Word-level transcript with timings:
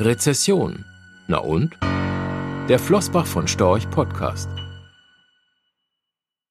Rezession. 0.00 0.84
Na 1.28 1.38
und? 1.38 1.78
Der 2.68 2.80
Flossbach 2.80 3.26
von 3.26 3.46
Storch 3.46 3.88
Podcast. 3.90 4.48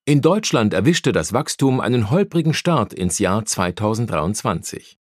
In 0.06 0.22
Deutschland 0.22 0.74
erwischte 0.74 1.12
das 1.12 1.34
Wachstum 1.34 1.82
einen 1.82 2.10
holprigen 2.10 2.54
Start 2.54 2.94
ins 2.94 3.20
Jahr 3.20 3.44
2023. 3.44 4.98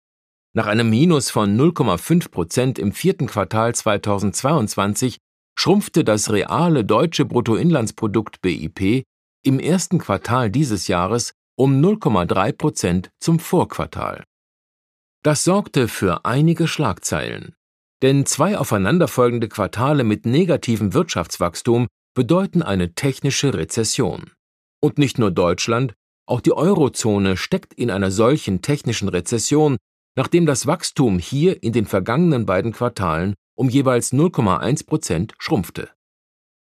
Nach 0.55 0.67
einem 0.67 0.89
Minus 0.89 1.31
von 1.31 1.55
0,5 1.55 2.31
Prozent 2.31 2.79
im 2.79 2.93
vierten 2.93 3.27
Quartal 3.27 3.75
2022 3.75 5.19
schrumpfte 5.55 6.03
das 6.03 6.33
reale 6.33 6.83
deutsche 6.83 7.27
Bruttoinlandsprodukt 7.27 8.41
BIP 8.41 9.05
im 9.45 9.61
ersten 9.61 9.99
Quartal 9.99 10.51
dieses 10.51 10.89
Jahres 10.89 11.35
um 11.57 11.79
0,3 11.85 12.53
Prozent 12.53 13.11
zum 13.21 13.39
Vorquartal. 13.39 14.25
Das 15.23 15.45
sorgte 15.45 15.89
für 15.89 16.25
einige 16.25 16.67
Schlagzeilen. 16.67 17.55
Denn 18.03 18.25
zwei 18.27 18.57
aufeinanderfolgende 18.57 19.49
Quartale 19.49 20.05
mit 20.05 20.25
negativem 20.25 20.95
Wirtschaftswachstum 20.95 21.87
bedeuten 22.15 22.63
eine 22.63 22.95
technische 22.95 23.55
Rezession. 23.55 24.33
Und 24.83 24.99
nicht 24.99 25.19
nur 25.19 25.31
Deutschland, 25.31 25.95
auch 26.27 26.41
die 26.41 26.53
Eurozone 26.53 27.37
steckt 27.37 27.75
in 27.75 27.91
einer 27.91 28.11
solchen 28.11 28.63
technischen 28.63 29.09
Rezession, 29.09 29.77
nachdem 30.17 30.47
das 30.47 30.67
Wachstum 30.67 31.19
hier 31.19 31.63
in 31.63 31.73
den 31.73 31.87
vergangenen 31.87 32.47
beiden 32.47 32.73
Quartalen 32.73 33.35
um 33.57 33.69
jeweils 33.69 34.13
0,1 34.13 34.87
Prozent 34.87 35.35
schrumpfte. 35.39 35.91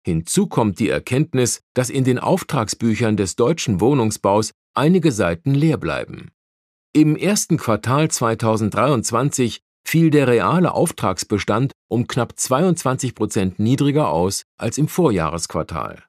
Hinzu 0.05 0.47
kommt 0.47 0.79
die 0.79 0.89
Erkenntnis, 0.89 1.59
dass 1.73 1.89
in 1.89 2.03
den 2.03 2.17
Auftragsbüchern 2.17 3.17
des 3.17 3.35
deutschen 3.35 3.81
Wohnungsbaus 3.81 4.51
einige 4.73 5.11
Seiten 5.11 5.53
leer 5.53 5.77
bleiben. 5.77 6.31
Im 6.93 7.15
ersten 7.15 7.57
Quartal 7.57 8.09
2023 8.09 9.59
fiel 9.87 10.09
der 10.09 10.27
reale 10.27 10.73
Auftragsbestand 10.73 11.71
um 11.89 12.07
knapp 12.07 12.37
22 12.37 13.15
Prozent 13.15 13.59
niedriger 13.59 14.09
aus 14.09 14.43
als 14.57 14.77
im 14.77 14.87
Vorjahresquartal. 14.87 16.03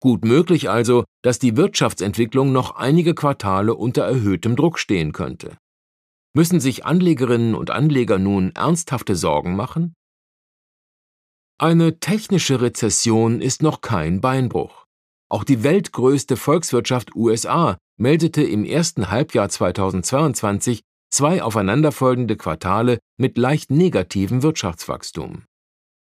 Gut 0.00 0.24
möglich 0.24 0.68
also, 0.68 1.04
dass 1.22 1.38
die 1.38 1.56
Wirtschaftsentwicklung 1.56 2.52
noch 2.52 2.76
einige 2.76 3.14
Quartale 3.14 3.74
unter 3.74 4.02
erhöhtem 4.02 4.56
Druck 4.56 4.78
stehen 4.78 5.12
könnte. 5.12 5.56
Müssen 6.34 6.60
sich 6.60 6.84
Anlegerinnen 6.84 7.54
und 7.54 7.70
Anleger 7.70 8.18
nun 8.18 8.52
ernsthafte 8.54 9.16
Sorgen 9.16 9.56
machen? 9.56 9.94
Eine 11.60 11.98
technische 11.98 12.60
Rezession 12.60 13.40
ist 13.40 13.62
noch 13.62 13.80
kein 13.80 14.20
Beinbruch. 14.20 14.86
Auch 15.28 15.44
die 15.44 15.62
weltgrößte 15.62 16.36
Volkswirtschaft 16.36 17.14
USA 17.14 17.76
meldete 17.98 18.42
im 18.42 18.64
ersten 18.64 19.10
Halbjahr 19.10 19.48
2022 19.48 20.82
zwei 21.10 21.42
aufeinanderfolgende 21.42 22.36
Quartale 22.36 22.98
mit 23.16 23.38
leicht 23.38 23.70
negativem 23.70 24.42
Wirtschaftswachstum. 24.42 25.44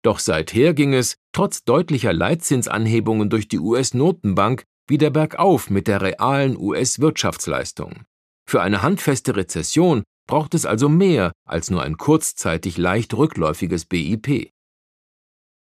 Doch 0.03 0.19
seither 0.19 0.73
ging 0.73 0.93
es, 0.93 1.15
trotz 1.31 1.63
deutlicher 1.63 2.13
Leitzinsanhebungen 2.13 3.29
durch 3.29 3.47
die 3.47 3.59
US-Notenbank, 3.59 4.63
wieder 4.87 5.09
bergauf 5.09 5.69
mit 5.69 5.87
der 5.87 6.01
realen 6.01 6.57
US-Wirtschaftsleistung. 6.57 8.03
Für 8.47 8.61
eine 8.61 8.83
handfeste 8.83 9.35
Rezession 9.35 10.03
braucht 10.27 10.53
es 10.53 10.65
also 10.65 10.89
mehr 10.89 11.31
als 11.47 11.71
nur 11.71 11.81
ein 11.81 11.97
kurzzeitig 11.97 12.77
leicht 12.77 13.13
rückläufiges 13.15 13.85
BIP. 13.85 14.51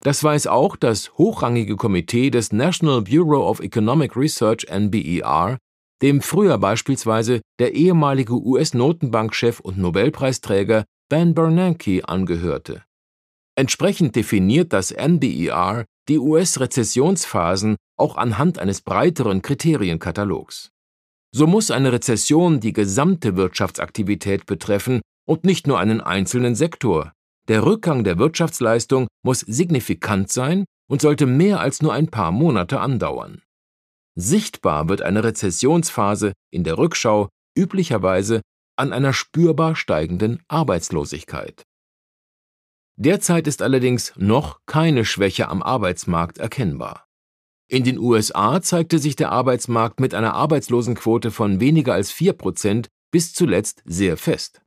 Das 0.00 0.22
weiß 0.22 0.48
auch 0.48 0.76
das 0.76 1.16
hochrangige 1.16 1.76
Komitee 1.76 2.28
des 2.28 2.52
National 2.52 3.00
Bureau 3.02 3.48
of 3.48 3.60
Economic 3.60 4.16
Research 4.16 4.66
NBER 4.70 5.56
dem 6.04 6.20
früher 6.20 6.58
beispielsweise 6.58 7.40
der 7.58 7.74
ehemalige 7.74 8.34
US-Notenbankchef 8.34 9.58
und 9.60 9.78
Nobelpreisträger 9.78 10.84
Ben 11.08 11.34
Bernanke 11.34 12.06
angehörte. 12.06 12.82
Entsprechend 13.56 14.14
definiert 14.14 14.74
das 14.74 14.90
NBER 14.90 15.86
die 16.10 16.18
US-Rezessionsphasen 16.18 17.76
auch 17.96 18.18
anhand 18.18 18.58
eines 18.58 18.82
breiteren 18.82 19.40
Kriterienkatalogs. 19.40 20.68
So 21.34 21.46
muss 21.46 21.70
eine 21.70 21.90
Rezession 21.90 22.60
die 22.60 22.74
gesamte 22.74 23.36
Wirtschaftsaktivität 23.36 24.44
betreffen 24.44 25.00
und 25.26 25.44
nicht 25.46 25.66
nur 25.66 25.78
einen 25.78 26.02
einzelnen 26.02 26.54
Sektor. 26.54 27.14
Der 27.48 27.64
Rückgang 27.64 28.04
der 28.04 28.18
Wirtschaftsleistung 28.18 29.06
muss 29.24 29.40
signifikant 29.40 30.30
sein 30.30 30.66
und 30.86 31.00
sollte 31.00 31.24
mehr 31.24 31.60
als 31.60 31.80
nur 31.80 31.94
ein 31.94 32.08
paar 32.08 32.30
Monate 32.30 32.80
andauern. 32.80 33.40
Sichtbar 34.16 34.88
wird 34.88 35.02
eine 35.02 35.24
Rezessionsphase 35.24 36.32
in 36.50 36.64
der 36.64 36.78
Rückschau 36.78 37.28
üblicherweise 37.56 38.42
an 38.76 38.92
einer 38.92 39.12
spürbar 39.12 39.76
steigenden 39.76 40.42
Arbeitslosigkeit. 40.48 41.64
Derzeit 42.96 43.46
ist 43.48 43.60
allerdings 43.60 44.12
noch 44.16 44.60
keine 44.66 45.04
Schwäche 45.04 45.48
am 45.48 45.62
Arbeitsmarkt 45.62 46.38
erkennbar. 46.38 47.06
In 47.68 47.82
den 47.82 47.98
USA 47.98 48.60
zeigte 48.62 48.98
sich 48.98 49.16
der 49.16 49.32
Arbeitsmarkt 49.32 49.98
mit 49.98 50.14
einer 50.14 50.34
Arbeitslosenquote 50.34 51.30
von 51.30 51.60
weniger 51.60 51.94
als 51.94 52.12
4 52.12 52.34
Prozent 52.34 52.88
bis 53.10 53.32
zuletzt 53.32 53.82
sehr 53.84 54.16
fest. 54.16 54.60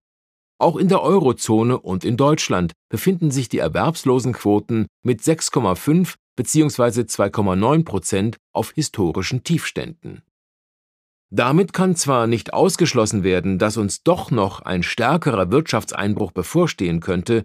Auch 0.59 0.75
in 0.75 0.87
der 0.87 1.01
Eurozone 1.01 1.79
und 1.79 2.03
in 2.03 2.17
Deutschland 2.17 2.73
befinden 2.89 3.29
sich 3.29 3.47
die 3.47 3.59
Erwerbslosenquoten 3.59 4.87
mit 5.03 5.21
6,5 5.21 6.15
bzw. 6.35 7.01
2,9 7.01 7.85
Prozent 7.85 8.37
auf 8.53 8.71
historischen 8.71 9.43
Tiefständen. 9.43 10.23
Damit 11.29 11.73
kann 11.73 11.95
zwar 11.95 12.25
nicht 12.25 12.53
ausgeschlossen 12.53 13.23
werden, 13.23 13.59
dass 13.59 13.77
uns 13.77 14.01
doch 14.01 14.31
noch 14.31 14.61
ein 14.61 14.81
stärkerer 14.81 15.51
Wirtschaftseinbruch 15.51 16.31
bevorstehen 16.31 17.01
könnte, 17.01 17.43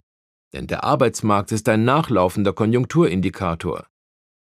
denn 0.53 0.67
der 0.67 0.83
Arbeitsmarkt 0.83 1.51
ist 1.51 1.67
ein 1.67 1.83
nachlaufender 1.83 2.53
Konjunkturindikator. 2.53 3.87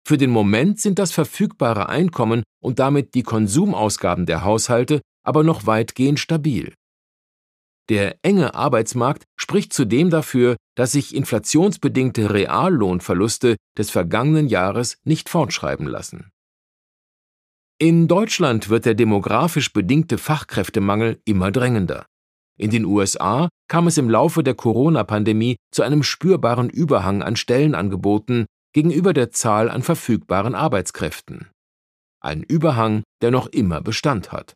Für 0.06 0.16
den 0.16 0.30
Moment 0.30 0.80
sind 0.80 0.98
das 0.98 1.12
verfügbare 1.12 1.88
Einkommen 1.88 2.44
und 2.62 2.78
damit 2.78 3.14
die 3.14 3.24
Konsumausgaben 3.24 4.24
der 4.24 4.44
Haushalte 4.44 5.02
aber 5.24 5.42
noch 5.42 5.66
weitgehend 5.66 6.20
stabil. 6.20 6.72
Der 7.88 8.16
enge 8.22 8.54
Arbeitsmarkt 8.54 9.24
spricht 9.36 9.72
zudem 9.72 10.10
dafür, 10.10 10.56
dass 10.74 10.92
sich 10.92 11.14
inflationsbedingte 11.14 12.32
Reallohnverluste 12.32 13.56
des 13.78 13.90
vergangenen 13.90 14.48
Jahres 14.48 14.98
nicht 15.04 15.28
fortschreiben 15.28 15.86
lassen. 15.86 16.30
In 17.78 18.08
Deutschland 18.08 18.70
wird 18.70 18.86
der 18.86 18.94
demografisch 18.94 19.72
bedingte 19.72 20.18
Fachkräftemangel 20.18 21.20
immer 21.24 21.52
drängender. 21.52 22.06
In 22.58 22.70
den 22.70 22.86
USA 22.86 23.50
kam 23.68 23.86
es 23.86 23.98
im 23.98 24.08
Laufe 24.08 24.42
der 24.42 24.54
Corona-Pandemie 24.54 25.56
zu 25.70 25.82
einem 25.82 26.02
spürbaren 26.02 26.70
Überhang 26.70 27.22
an 27.22 27.36
Stellenangeboten 27.36 28.46
gegenüber 28.72 29.12
der 29.12 29.30
Zahl 29.30 29.68
an 29.68 29.82
verfügbaren 29.82 30.54
Arbeitskräften. 30.54 31.50
Ein 32.20 32.42
Überhang, 32.42 33.02
der 33.20 33.30
noch 33.30 33.46
immer 33.48 33.82
Bestand 33.82 34.32
hat. 34.32 34.54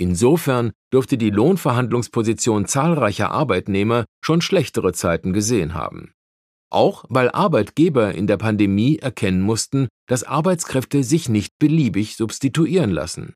Insofern 0.00 0.70
dürfte 0.92 1.18
die 1.18 1.30
Lohnverhandlungsposition 1.30 2.66
zahlreicher 2.66 3.32
Arbeitnehmer 3.32 4.04
schon 4.24 4.40
schlechtere 4.40 4.92
Zeiten 4.92 5.32
gesehen 5.32 5.74
haben. 5.74 6.12
Auch 6.70 7.04
weil 7.08 7.30
Arbeitgeber 7.30 8.14
in 8.14 8.28
der 8.28 8.36
Pandemie 8.36 8.98
erkennen 8.98 9.40
mussten, 9.40 9.88
dass 10.06 10.22
Arbeitskräfte 10.22 11.02
sich 11.02 11.28
nicht 11.28 11.58
beliebig 11.58 12.16
substituieren 12.16 12.90
lassen. 12.90 13.34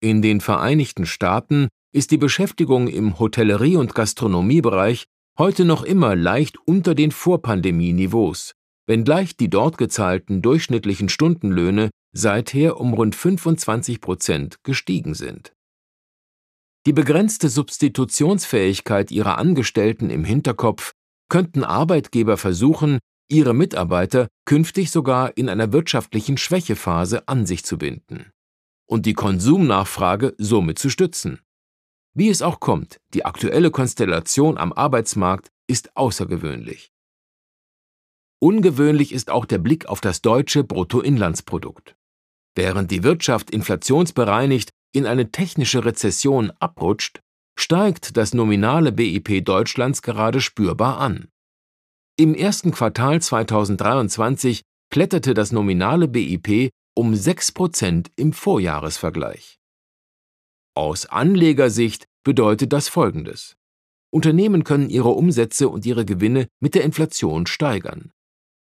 In 0.00 0.20
den 0.20 0.40
Vereinigten 0.40 1.06
Staaten 1.06 1.68
ist 1.92 2.10
die 2.10 2.16
Beschäftigung 2.16 2.88
im 2.88 3.18
Hotellerie- 3.20 3.76
und 3.76 3.94
Gastronomiebereich 3.94 5.04
heute 5.38 5.64
noch 5.64 5.84
immer 5.84 6.16
leicht 6.16 6.56
unter 6.66 6.96
den 6.96 7.12
Vorpandemieniveaus, 7.12 8.54
wenngleich 8.88 9.36
die 9.36 9.48
dort 9.48 9.78
gezahlten 9.78 10.42
durchschnittlichen 10.42 11.08
Stundenlöhne 11.08 11.90
seither 12.12 12.80
um 12.80 12.94
rund 12.94 13.14
25 13.14 14.00
Prozent 14.00 14.56
gestiegen 14.64 15.14
sind. 15.14 15.52
Die 16.86 16.92
begrenzte 16.92 17.48
Substitutionsfähigkeit 17.48 19.10
ihrer 19.10 19.36
Angestellten 19.36 20.08
im 20.08 20.24
Hinterkopf 20.24 20.92
könnten 21.28 21.62
Arbeitgeber 21.62 22.36
versuchen, 22.36 22.98
ihre 23.28 23.54
Mitarbeiter 23.54 24.28
künftig 24.46 24.90
sogar 24.90 25.36
in 25.36 25.48
einer 25.48 25.72
wirtschaftlichen 25.72 26.36
Schwächephase 26.36 27.28
an 27.28 27.46
sich 27.46 27.64
zu 27.64 27.78
binden 27.78 28.32
und 28.90 29.06
die 29.06 29.14
Konsumnachfrage 29.14 30.34
somit 30.38 30.78
zu 30.78 30.90
stützen. 30.90 31.40
Wie 32.12 32.28
es 32.28 32.42
auch 32.42 32.58
kommt, 32.58 32.98
die 33.14 33.24
aktuelle 33.24 33.70
Konstellation 33.70 34.58
am 34.58 34.72
Arbeitsmarkt 34.72 35.48
ist 35.68 35.96
außergewöhnlich. 35.96 36.90
Ungewöhnlich 38.40 39.12
ist 39.12 39.30
auch 39.30 39.44
der 39.44 39.58
Blick 39.58 39.86
auf 39.86 40.00
das 40.00 40.22
deutsche 40.22 40.64
Bruttoinlandsprodukt. 40.64 41.94
Während 42.56 42.90
die 42.90 43.04
Wirtschaft 43.04 43.50
inflationsbereinigt 43.50 44.70
in 44.92 45.06
eine 45.06 45.30
technische 45.30 45.84
Rezession 45.84 46.52
abrutscht, 46.58 47.20
steigt 47.58 48.16
das 48.16 48.34
nominale 48.34 48.92
BIP 48.92 49.44
Deutschlands 49.44 50.02
gerade 50.02 50.40
spürbar 50.40 50.98
an. 50.98 51.28
Im 52.16 52.34
ersten 52.34 52.72
Quartal 52.72 53.20
2023 53.20 54.62
kletterte 54.90 55.34
das 55.34 55.52
nominale 55.52 56.08
BIP 56.08 56.70
um 56.94 57.14
6% 57.14 58.10
im 58.16 58.32
Vorjahresvergleich. 58.32 59.58
Aus 60.74 61.06
Anlegersicht 61.06 62.04
bedeutet 62.24 62.72
das 62.72 62.88
Folgendes. 62.88 63.56
Unternehmen 64.12 64.64
können 64.64 64.90
ihre 64.90 65.10
Umsätze 65.10 65.68
und 65.68 65.86
ihre 65.86 66.04
Gewinne 66.04 66.48
mit 66.60 66.74
der 66.74 66.84
Inflation 66.84 67.46
steigern. 67.46 68.10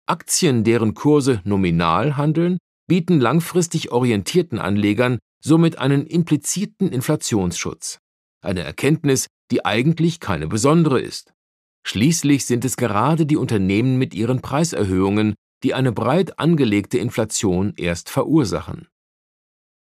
Aktien, 0.06 0.64
deren 0.64 0.94
Kurse 0.94 1.42
nominal 1.44 2.18
handeln, 2.18 2.58
bieten 2.88 3.20
langfristig 3.20 3.92
orientierten 3.92 4.60
Anlegern 4.60 5.20
somit 5.44 5.78
einen 5.78 6.06
impliziten 6.06 6.90
Inflationsschutz. 6.92 8.00
Eine 8.42 8.62
Erkenntnis, 8.62 9.28
die 9.52 9.66
eigentlich 9.66 10.20
keine 10.20 10.48
besondere 10.48 11.00
ist. 11.00 11.34
Schließlich 11.86 12.46
sind 12.46 12.64
es 12.66 12.78
gerade 12.78 13.26
die 13.26 13.38
Unternehmen 13.38 13.98
mit 13.98 14.14
ihren 14.14 14.42
Preiserhöhungen, 14.42 15.36
die 15.64 15.74
eine 15.74 15.92
breit 15.92 16.40
angelegte 16.40 16.98
Inflation 16.98 17.74
erst 17.76 18.10
verursachen. 18.10 18.88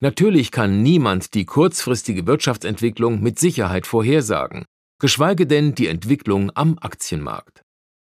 Natürlich 0.00 0.50
kann 0.50 0.82
niemand 0.82 1.34
die 1.34 1.46
kurzfristige 1.46 2.26
Wirtschaftsentwicklung 2.26 3.22
mit 3.22 3.38
Sicherheit 3.38 3.86
vorhersagen, 3.86 4.64
geschweige 5.00 5.46
denn 5.46 5.74
die 5.74 5.86
Entwicklung 5.86 6.50
am 6.54 6.78
Aktienmarkt. 6.78 7.62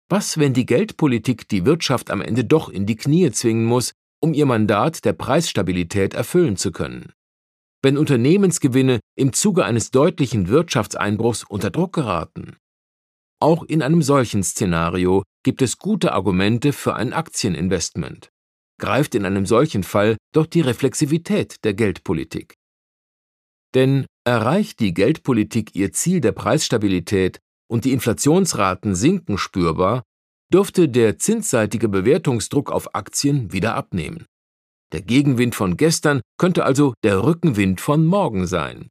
Was, 0.09 0.37
wenn 0.37 0.53
die 0.53 0.65
Geldpolitik 0.65 1.49
die 1.49 1.65
Wirtschaft 1.65 2.11
am 2.11 2.21
Ende 2.21 2.45
doch 2.45 2.69
in 2.69 2.85
die 2.85 2.95
Knie 2.95 3.31
zwingen 3.31 3.65
muss, 3.65 3.91
um 4.21 4.33
ihr 4.33 4.45
Mandat 4.45 5.03
der 5.03 5.13
Preisstabilität 5.13 6.13
erfüllen 6.13 6.57
zu 6.57 6.71
können? 6.71 7.11
Wenn 7.81 7.97
Unternehmensgewinne 7.97 8.99
im 9.15 9.33
Zuge 9.33 9.65
eines 9.65 9.91
deutlichen 9.91 10.47
Wirtschaftseinbruchs 10.47 11.43
unter 11.43 11.69
Druck 11.69 11.93
geraten? 11.93 12.57
Auch 13.39 13.63
in 13.63 13.81
einem 13.81 14.01
solchen 14.01 14.43
Szenario 14.43 15.23
gibt 15.43 15.61
es 15.61 15.77
gute 15.77 16.13
Argumente 16.13 16.73
für 16.73 16.95
ein 16.95 17.13
Aktieninvestment. 17.13 18.29
Greift 18.79 19.15
in 19.15 19.25
einem 19.25 19.45
solchen 19.45 19.83
Fall 19.83 20.17
doch 20.33 20.47
die 20.47 20.61
Reflexivität 20.61 21.63
der 21.63 21.73
Geldpolitik. 21.73 22.55
Denn 23.73 24.05
erreicht 24.25 24.79
die 24.79 24.93
Geldpolitik 24.93 25.75
ihr 25.75 25.91
Ziel 25.93 26.21
der 26.21 26.31
Preisstabilität 26.31 27.39
und 27.69 27.85
die 27.85 27.91
Inflationsraten 27.91 28.95
sinken 28.95 29.37
spürbar, 29.37 30.03
dürfte 30.51 30.89
der 30.89 31.17
zinsseitige 31.17 31.89
Bewertungsdruck 31.89 32.71
auf 32.71 32.95
Aktien 32.95 33.51
wieder 33.51 33.75
abnehmen. 33.75 34.25
Der 34.95 35.01
Gegenwind 35.01 35.55
von 35.55 35.75
gestern 35.75 36.21
könnte 36.37 36.63
also 36.63 36.93
der 37.03 37.21
Rückenwind 37.21 37.81
von 37.81 38.05
morgen 38.05 38.47
sein. 38.47 38.87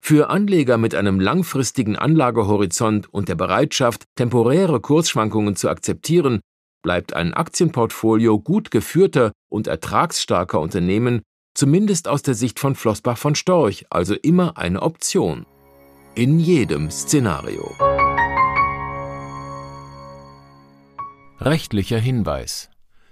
Für 0.00 0.30
Anleger 0.30 0.78
mit 0.78 0.94
einem 0.94 1.18
langfristigen 1.18 1.96
Anlagehorizont 1.96 3.12
und 3.12 3.28
der 3.28 3.34
Bereitschaft, 3.34 4.04
temporäre 4.14 4.78
Kursschwankungen 4.78 5.56
zu 5.56 5.68
akzeptieren, 5.68 6.42
bleibt 6.84 7.14
ein 7.14 7.34
Aktienportfolio 7.34 8.38
gut 8.38 8.70
geführter 8.70 9.32
und 9.50 9.66
ertragsstarker 9.66 10.60
Unternehmen 10.60 11.22
zumindest 11.54 12.06
aus 12.06 12.22
der 12.22 12.34
Sicht 12.34 12.60
von 12.60 12.76
Flossbach 12.76 13.18
von 13.18 13.34
Storch 13.34 13.86
also 13.90 14.14
immer 14.14 14.56
eine 14.58 14.80
Option. 14.80 15.44
In 16.14 16.38
jedem 16.38 16.88
Szenario. 16.88 17.68
Rechtlicher 21.40 21.98
Hinweis. 21.98 22.71